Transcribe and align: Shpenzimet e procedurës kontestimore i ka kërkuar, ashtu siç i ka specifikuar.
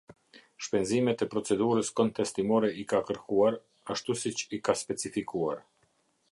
Shpenzimet 0.67 1.21
e 1.25 1.27
procedurës 1.33 1.91
kontestimore 1.99 2.71
i 2.83 2.87
ka 2.93 3.03
kërkuar, 3.11 3.61
ashtu 3.97 4.19
siç 4.25 4.45
i 4.59 4.61
ka 4.69 4.79
specifikuar. 4.85 5.67